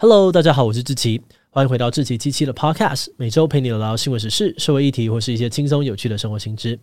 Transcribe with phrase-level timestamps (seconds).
[0.00, 1.20] Hello，大家好，我是志奇，
[1.50, 6.78] 欢迎回到志奇七七的 Podcast，每周陪你聊聊新闻时事、社会议题或是一些轻松有趣的生活新知。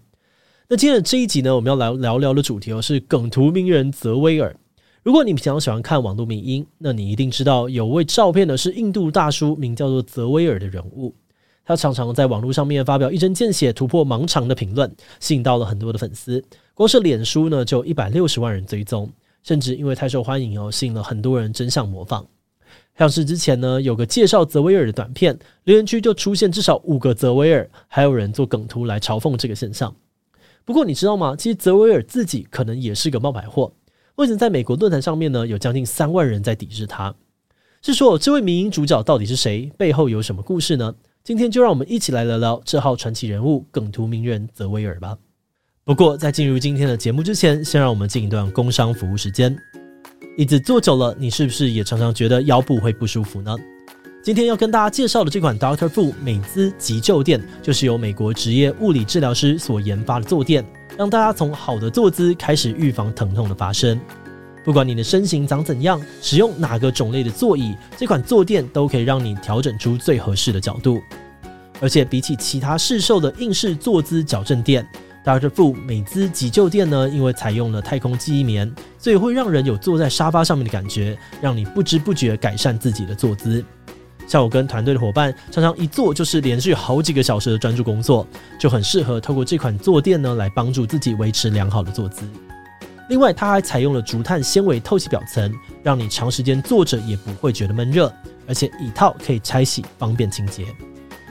[0.68, 4.54] 那今天的这一集呢，我们要来聊聊的主题哦，是梗图名人泽威尔。
[5.02, 11.16] 如果你平常喜欢看网络名音，那你一定知道有位照片呢是印度大叔，名叫做泽威尔的人物。
[11.64, 16.44] 他常常在网络上面发表一针见血、突破盲肠的评论，吸引到了很多的粉丝。
[16.74, 19.10] 光是脸书呢，就一百六十万人追踪，
[19.42, 22.26] 甚至因为太受欢迎哦，吸引了很多人争相模仿。
[22.98, 29.94] 像是之前呢，有个介绍泽威尔的短片，留言区就出现至少五个泽威尔，还有人做梗图来嘲讽这个现象。
[30.64, 31.36] 不过你知道吗？
[31.36, 33.74] 其实泽威尔自己可能也是个冒牌货。
[34.16, 37.14] 为什么在美国论坛上面呢，有将近三万人在抵制他？
[37.82, 39.70] 是说这位民营主角到底是谁？
[39.78, 40.96] 背后有什么故事呢？
[41.24, 45.18] 今天就让我们一起来聊聊这号传奇人物——梗图名人泽威尔吧。
[45.84, 49.56] 不过在进入今天的节目之前，先让我们进一段工商服务时间。
[50.38, 53.56] 椅子坐久了，你是不是也常常觉得腰部会不舒服呢？
[54.22, 60.66] 今天要跟大家介绍的这款 Doctor Fu 美姿急救垫，就是由美国职业物理治疗师所研发的坐垫，
[60.98, 63.98] 让大家从好的坐姿开始预防疼痛的发生。
[64.66, 71.00] 不管你的身形长怎样，使用哪个种类的座椅，这款坐垫都可以让你调整出最合适的角度。
[71.80, 74.86] 而且比起其他市售的硬式坐姿矫正垫
[75.26, 75.50] ，Dr.
[75.50, 83.66] Fu 美姿急救垫呢，因为采用了太空记忆棉，所以会让人有坐在沙发上面的感觉，让你不知不觉改善自己的坐姿。
[84.28, 88.26] 像我跟团队的伙伴，常常一坐就是连续好几个小时的专注工作，
[88.60, 92.28] 就很适合透过这款坐垫呢来帮助自己维持良好的坐姿。
[93.08, 98.12] 另外，它还采用了竹炭纤维透气表层，让你长时间坐着也不会觉得闷热，
[98.48, 100.66] 而且椅套可以拆洗，方便清洁。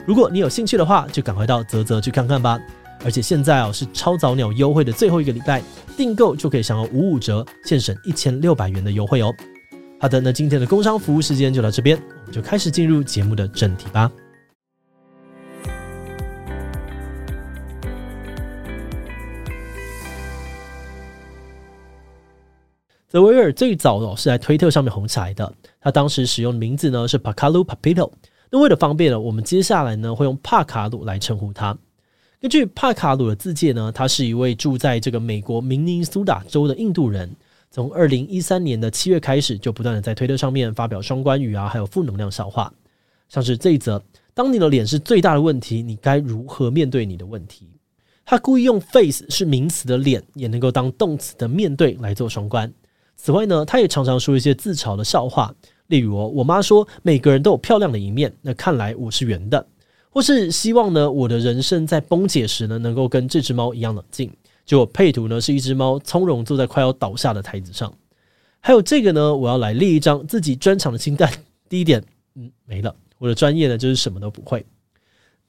[0.05, 2.57] 如果你有兴趣的话，就赶快到泽泽去看看吧。
[3.05, 5.61] 而且现在哦是超早鸟优惠的最后一个礼拜，
[5.95, 9.31] 订购就可以享有五五折，现省一千六百元的优惠哦。
[9.99, 14.11] 好的，那今天的工商服务时间就到这边，我们就开始进入节目的正题吧。
[23.07, 28.11] 泽维尔最早哦是在推特上面红起来的，他当时使用的名字呢是帕卡鲁帕皮托，
[28.49, 31.77] 那为了方便呢，我们接下来呢会用帕卡鲁来称呼他。
[32.45, 37.35] 根据帕卡鲁的自介呢，他是一位住在这个美国明尼苏达州的印度人。
[37.71, 42.71] 从二零一三年的七月开始，就不断的在推特上面发表双关语啊，还有负能量笑话，
[43.29, 43.99] 像是这一则：
[44.35, 47.67] 当你的脸是最大的问题，你该如何面对你的问题？
[48.23, 52.71] 他故意用 face 是名词的脸，也能够当动词的面对来做双关。
[53.15, 55.51] 此外呢，他也常常说一些自嘲的笑话，
[55.87, 59.65] 例如，我妈说每个人都有漂亮的一面，那看来我是圆的。
[60.15, 64.31] 或是希望呢，我的人生在崩解时呢，能够跟这只猫一样冷静。
[64.65, 67.93] 结果配图呢是一只猫从容坐在快要倒下的台子上。
[68.61, 71.29] 还有这个呢，我要来列一张自己专长的清单。
[71.67, 72.01] 第一点，
[72.35, 72.95] 嗯，没了。
[73.17, 74.65] 我的专业呢就是什么都不会。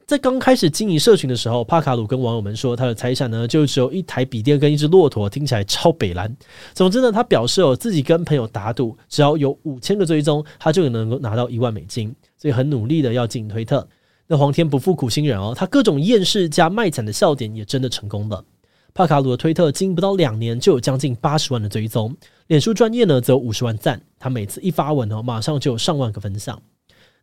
[0.05, 6.37] 在刚开始经营社群的时候，帕卡鲁跟网友们说，他的财产呢就只有一台笔电跟一只骆驼，听起来超北蓝。
[6.75, 12.13] 总之呢，他表示哦，自己跟朋友打赌，只要有五千个追踪，他就能够拿到一万美金。
[12.37, 13.87] 所以很努力的要经营推特。
[14.27, 18.45] 那皇天不负苦心人哦，他各种厌世加卖惨的笑点也真的成功了。
[18.93, 22.17] 帕卡鲁的推特经营不到两年就有将近八十万的追踪，
[22.47, 24.01] 脸书专业呢则有五十万赞。
[24.19, 26.61] 他每次一发文哦，马上就有上万个分享。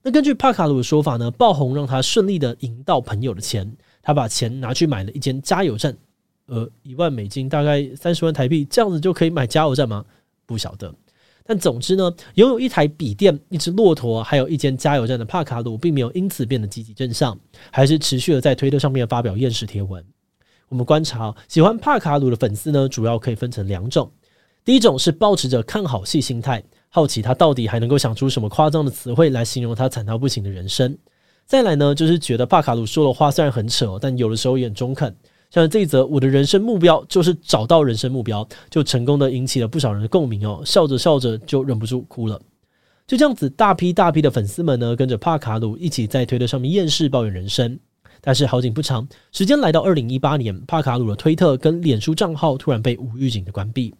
[0.02, 5.98] 那根据帕卡鲁的说法呢，爆红让他顺利的赢到朋友的钱，他把钱拿去买了一间加油站。
[6.46, 10.06] 呃，一万美金大概三十万台币，这样子就可以买加油站吗？
[10.46, 10.94] 不晓得。
[11.46, 17.38] 但总之呢，拥有一台笔电、一只骆驼，还有一间加油站的帕卡鲁，并没有因此变得积极正向，
[17.70, 20.04] 还是持续的在推特上面发表厌世贴文。
[20.70, 24.10] 我们观察，喜欢帕卡鲁的粉丝呢，主要可以分成两种。
[24.66, 30.98] 第一种是抱持着看好戏心态，好奇他到底还能够想出什么夸张的词汇来形容他惨到不行的人生。
[31.46, 35.14] 再来呢，就是觉得帕卡鲁说的话虽然很扯，但有的时候也很中肯。
[35.54, 42.42] 像这一则，我的人生目标就是找到人生目标，就成功的引起了不少人的共鸣哦，笑着笑着就忍不住哭了。
[43.06, 47.80] 就这样子，大批大批的粉丝们呢，跟着帕卡鲁一起在推特上面厌世抱怨人生。
[48.20, 53.94] 但是好景不长，时间来到二零一八年，帕卡鲁的推特跟脸书账号突然被无预警的关闭。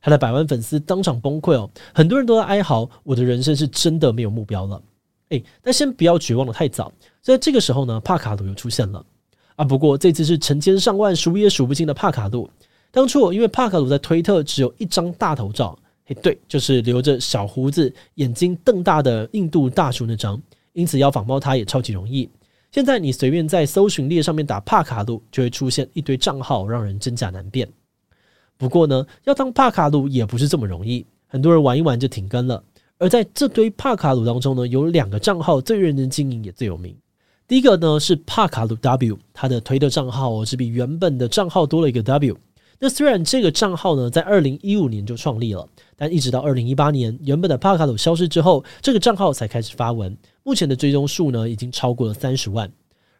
[0.00, 4.80] 他的百万粉丝当场崩溃哦，很多人都在哀嚎：“我的人生是真的没有目标了。”
[5.28, 6.90] 诶，但先不要绝望的太早。
[7.20, 9.04] 在这个时候呢，帕卡鲁又出现了
[9.56, 9.64] 啊！
[9.64, 12.48] 不过这次是成千上万、数也数不清的帕卡鲁。
[12.90, 20.40] 当初我因为帕卡鲁在推特只有一张大头照，诶，对，就是留着小胡子、眼睛瞪大的印度大叔那张，
[20.72, 22.28] 因此要仿冒他也超级容易。
[22.70, 27.68] 现在你随便在搜寻列上面打帕卡鲁，就会出现一堆账号，让人真假难辨。
[28.58, 32.62] 不过呢，要当帕卡鲁也不是这么容易，很多人玩一玩就停更了。
[32.98, 36.96] 而在这堆帕卡鲁当中呢，有两个账号最认真经营也最有名。
[37.48, 42.36] 第一个呢是帕卡鲁 W，他的推特账号是比原本的账号多了一个 W。
[42.80, 45.64] 那虽然这个账号呢在二零一五年就创立了，
[45.96, 50.16] 但一直到二零一八年原本的帕卡鲁消失之后，这个账号才开始发文。
[50.42, 52.68] 目前的追踪数呢已经超过了三十万。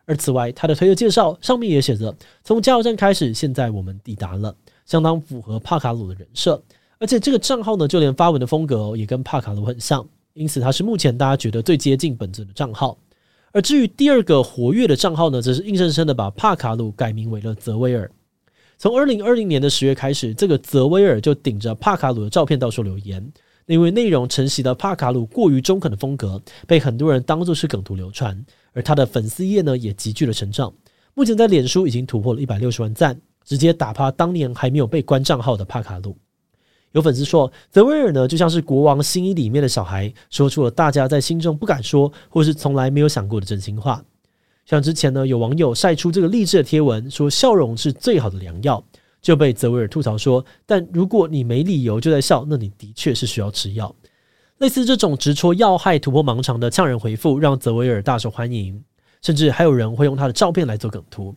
[0.06, 2.12] 而此外，他的推特介绍上面也写着：
[2.42, 4.52] 从加油站开始，现在我们抵达了，
[4.84, 6.60] 相当符合帕卡鲁的人设。
[6.98, 12.98] 而且这个账号呢，就连发文的风格哦，也跟帕卡鲁很像，因此它是目前大家觉得最接近本尊的账号。
[13.56, 18.10] 而至于第二个活跃的账号呢，则是硬生生的把帕卡鲁改名为了泽威尔。
[18.76, 23.32] 从二零二零年的十月开始，这个泽威尔就顶着帕卡鲁的照片到处留言，
[23.64, 28.44] 因为内容承袭了帕卡鲁过于中肯的风格，被很多人当作是梗图流传。
[28.74, 30.70] 而他的粉丝页呢，也急剧的成长，
[31.14, 36.14] 目前在脸书已经突破了一百六十万赞，直接打趴当年还没有被关账号的帕卡鲁。
[36.96, 44.02] 有粉丝说，泽威尔呢就像是国王心衣里面的小孩，说出了大家在心中不敢说或是从来没有想过的真心话。
[44.64, 48.82] 像之前呢，有网友晒出这个励志的贴文，说笑容是最好的良药，
[49.20, 53.94] 就被泽威尔吐槽说：但如果你没理由就在笑，那你的确是需要吃药。
[54.56, 58.82] 类似这种直戳要害、突破盲肠的呛人回复，让泽威尔大受欢迎，
[59.20, 61.34] 甚至还有人会用他的照片来做梗图。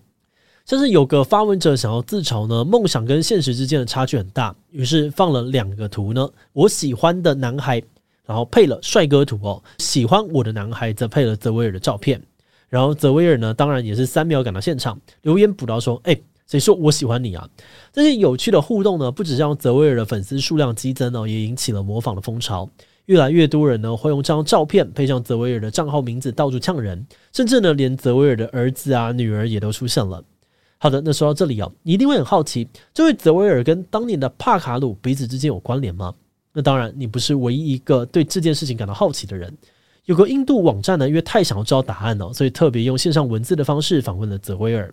[0.69, 7.81] 像是有个发文者想要自嘲呢，梦想跟现实之间的差距很大，于是放了两个图呢，我喜欢的男孩，
[8.23, 12.21] 然后配了帅哥图哦，喜欢我的男孩则配了泽威尔的照片，
[12.67, 17.49] 然后泽威尔呢，当然也是三秒赶到现场留言补刀说，哎，谁说我喜欢你啊？
[17.91, 22.69] 这些有趣的互动呢，不只让泽威尔的粉丝数量激增哦，也引起了模仿的风潮，
[23.07, 30.23] 越来越多人呢会用这张照片配上泽威尔的账号名字到处呛人，甚至呢连泽威尔的儿子啊女儿也都出现了。
[30.81, 36.15] 好的，那说到这里哦，你一定会很好奇，这位泽威尔跟当年的帕卡鲁彼此之间有关联吗？
[36.53, 39.55] 那当然，你不是唯一一个对这件事情感到好奇的人。
[40.05, 44.91] 有个印度网站呢，因为太想要知道答案哦，所以特别用线上文字的方式访问了泽威尔。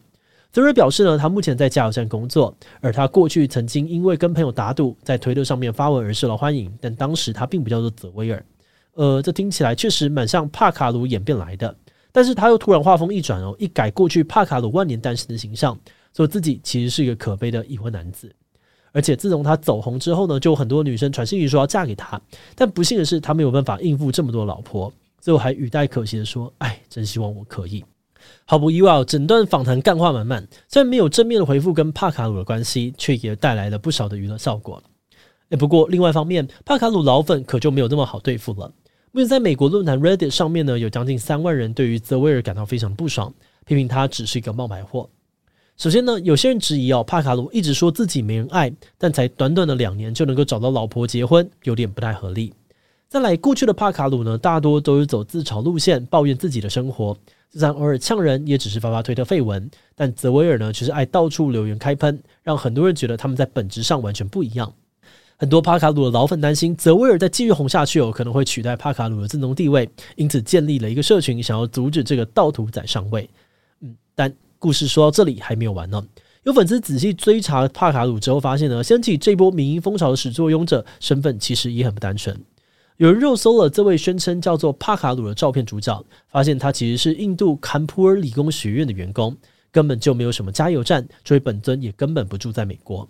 [0.53, 8.44] 泽威尔表示呢，他目前在加油站工作，而他过去曾经因为跟朋友打赌，在推特上面发文而受到欢迎，但当时他并不叫做泽威尔。
[8.94, 11.75] 呃，这听起来确实蛮像帕卡鲁演变来的。
[12.17, 15.79] 但是他又突然话锋一转哦，一改过去帕卡鲁万年单身的形象，
[16.17, 18.35] 说自己其实是一个可悲的已婚男子。
[18.93, 22.19] 而且自从他走红之后呢，就有很多女生传讯息说要嫁给他，
[22.55, 24.91] 但不幸的是他没有办法应付这么多老婆，
[25.21, 27.85] 最后还语带可惜的说：“哎，真希望我可以。”
[28.47, 34.83] 毫不意外，整段访谈干话满满，虽然没有正面的回复跟帕卡鲁的关系，却也带来了不少的娱乐效果。
[35.51, 38.73] 哎，不过另外一方面，帕卡鲁老粉可就没有那么好对付了。
[39.17, 43.33] 因为在美国论坛 Reddit 上面呢，有将近三万人对于泽威尔感到非常不爽，
[43.65, 45.09] 批评他只是一个冒牌货。
[45.79, 52.53] 首先呢，有些人质疑哦，帕卡鲁一直说自己没人爱，但才短短的两年就能够找到老婆结婚，有点不太合理。
[53.09, 57.17] 再来，过去的帕卡鲁呢，大多都是走自嘲路线，抱怨自己的生活，
[57.50, 59.71] 就算偶尔呛人，也只是发发推特废文。
[59.95, 64.71] 但泽维尔呢，却是爱到处留言开喷，让很多人觉得他们在本质上完全不一样。
[65.38, 73.28] 很多帕卡鲁的老粉担心泽威尔再继续红下去有，可能会取代帕卡鲁的阵中地位，因此建立了一个社群，想要阻止这个盗图仔上位。
[73.81, 76.02] 嗯，但故事说到这里还没有完呢。
[76.45, 82.35] 有粉丝仔细追查帕卡鲁之后，发现呢，掀起这波民营风潮的始作俑者身份其实也很不单纯。
[82.97, 89.37] 有人肉搜了这位宣称叫做帕卡鲁的照片主角，发现他其实是印度坎普尔理工学院的员工，
[89.71, 93.07] 根本就没有什么加油站，所以本尊也根本不住在美国。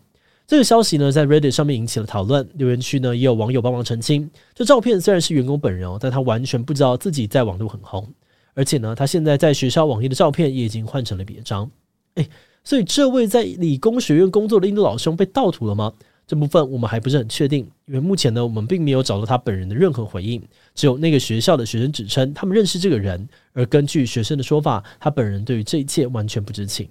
[0.47, 4.31] 这个消息呢，在 Reddit 上面引起了讨论，留言区呢也有网友帮忙澄清。
[4.55, 8.09] 这照片虽然是员工本人哦，但他完全不知道自己在网络很红，
[8.55, 11.69] 而且呢，他现在在学校网页的照片也已经换成了别张。
[12.15, 12.29] 诶，
[12.63, 15.93] 所以这位在理工学院工作的印度老兄被盗图了吗？
[16.29, 20.41] 这部分我们还不是很确定，因为目前呢，我们并没有找到他本人的任何回应，
[20.77, 26.89] 只有那个学校的学生指称他们认识这个人，而根据学生的说法，他本人对于这一切完全不知情。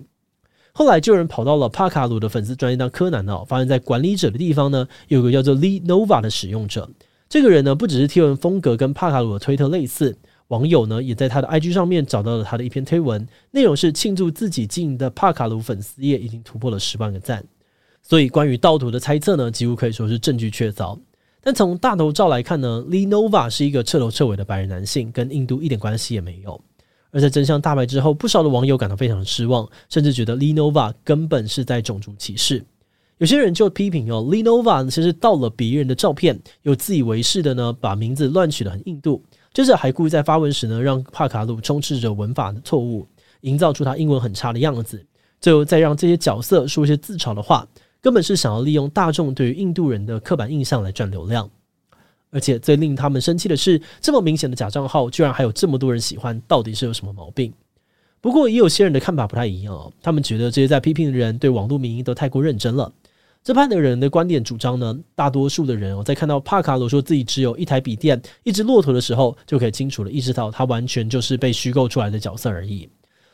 [0.77, 6.89] 后来就有人跑到了帕卡鲁的粉丝专页当柯南哦，发现在管理者的地方呢，有个叫做 Lee Nova 的使用者。
[7.29, 10.17] 这个人呢，不只是贴文风格跟帕卡鲁的推特类似，
[10.49, 17.41] 网友呢也在他的 IG 上面找到了他的一篇推文，内容是庆祝自己经营的帕卡鲁粉丝页已经突破了十万个赞。
[18.01, 20.99] 所以关于盗图的猜测呢，几乎可以说是证据确凿。
[21.41, 26.59] 但从大头照来看呢，Lee Nova 是一个彻头彻尾的白人男性，跟印度一点关系也没有。
[27.15, 32.61] 而在真相大白之后，不少的网友感到非常的失望，甚至觉得 Lenova 根本是在种族歧视。
[33.19, 43.07] 有些人就批评哦 lenova 其实盗了别人的照片，又自以为是的呢，把名字乱取得很印度，接着还故意在发文时呢，让帕卡鲁充斥着文法的错误，
[43.39, 45.01] 营造出他英文很差的样子，
[45.39, 47.65] 最后再让这些角色说一些自嘲的话，
[48.01, 51.49] 根本是想要利用大众对于印度人的刻板印象来赚流量。
[52.35, 57.53] 而且最令他们生气的是，这么明显的假账号居然还有这么多人喜欢，到底是有什么毛病？
[58.19, 62.91] 不过也有些人的看法不太一样哦，他们觉得这些在批评的人对网络民意都太过认真了。
[63.41, 72.89] 这派的人的观点主张呢，大多数的人哦，在看到帕卡罗说自己只有一台笔电、一只骆驼的时候，就可以清楚地意识到他完全就是被虚构出来的角色而已。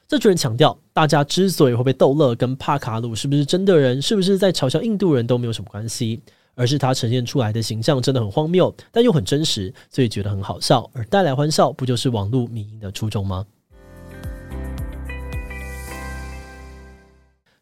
[0.08, 6.22] 这群人强调，大家之所以会被逗乐，跟帕卡鲁是不是真的人，是不是在嘲笑印度人都没有什么关系。
[6.56, 13.46] 而是他呈现出来的形象真的很荒谬，但又很真实，所以觉得很好笑，而带来欢笑，不就是网络迷因的初衷吗？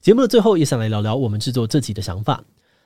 [0.01, 2.43] 节目的最后，也想来聊聊我们制作这集的想法。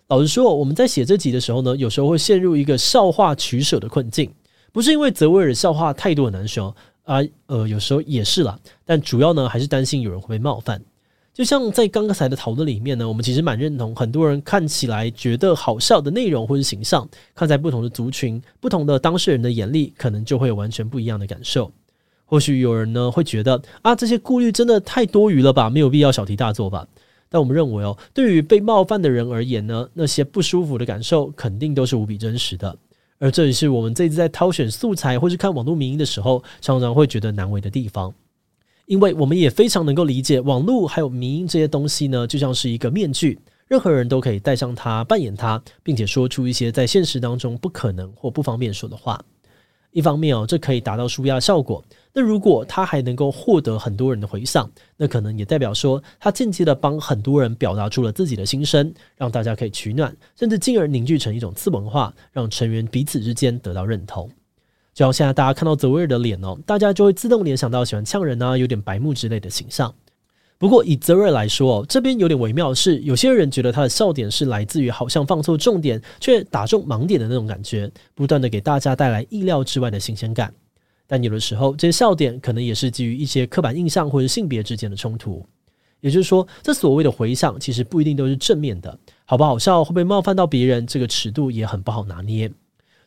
[0.08, 4.34] 老实说，我们在写这集的时候呢，有时候会陷入一个笑话取舍的困境，
[4.72, 6.64] 不是因为泽威尔笑话太多很难选
[7.04, 10.82] 啊，呃，有时候也是啦，但主要呢还是担心有人会被冒犯。
[11.34, 21.72] 就像在刚刚才的讨论里面呢，我们其实蛮认同很多人看起来觉得好笑的内容或是形象，看在不同的族群、不同的当事人的眼里，可能就会有完全不一样的感受。
[22.26, 26.88] 或许有人呢会觉得啊，这些顾虑真的太多余了吧，没有必要小题大做吧。
[27.30, 32.78] 但我们认为哦，对于被冒犯的人而言呢，那些不舒服的感受肯定都是无比真实的。
[33.18, 38.14] 而这也是我们这次在挑选素材或是看网络迷因的时候，常常会觉得难为的地方。
[38.86, 49.24] 因为我们也非常能够理解，网络还有迷音这些东西呢，就像是一个面具，任何人都可以戴上它，扮演它，并且说出一些在现实当中不可能或不方便说的话。
[49.92, 51.84] 一方面哦，这可以达到舒压效果。
[52.14, 64.30] 那如果他还能够获得很多人的回响，那可能也代表说他间接的帮很多人表达出了自己的心声，让大家可以取暖，甚至进而凝聚成一种次文化，让成员彼此之间得到认同。
[64.94, 69.94] 就像现在大家看到泽维尔的脸哦，大家就会自动联想到喜欢呛人啊、有点白目之类的形象。
[70.60, 80.54] 不过以泽威尔来说哦，这边有点微妙的是，有些人觉得他的笑点是来自于好像放错重点却打中盲点的那种感觉，不断的给大家带来意料之外的新鲜感。
[81.06, 85.46] 但有的时候，这些笑点可能也是基于一些刻板印象或者性别之间的冲突。
[86.00, 92.50] 也就是说，这所谓的回响其实不一定都是正面的，好不好笑会不会冒犯到别人，这个尺度也很不好拿捏。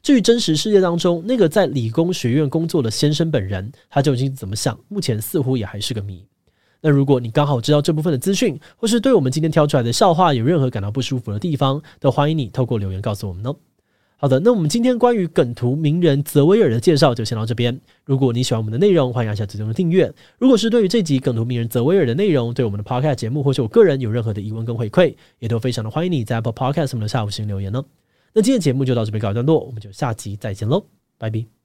[0.02, 4.78] 至于真实世界当中那个在理工学院工作的先生本人，他究竟怎么想？
[4.88, 6.24] 目前似乎也还是个谜。
[6.80, 13.56] 那如果你刚好知道这部分的资讯，或是对我们今天挑出来的笑话有任何感到不舒服的地方，都欢迎你透过留言告诉我们哦。
[14.18, 17.78] 好的，那我们今天关于梗图名人泽威尔的介绍就先到这边。
[18.04, 20.10] 如果你喜欢我们的内容，欢迎按下最终的订阅。
[20.38, 27.84] 如果是对于这集梗图名人泽威尔的内容，对我们的 Podcast 节目或是我个人有任何的疑问跟回馈，也都非常的欢迎你在 Apple Podcast 上面的下午星留言哦。
[28.36, 30.84] 那今天节目就到这边告一段落，我们就下集再见喽，
[31.16, 31.55] 拜拜。